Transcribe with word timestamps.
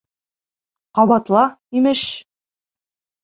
Ҡабатла, 0.99 1.43
имеш! 1.81 2.05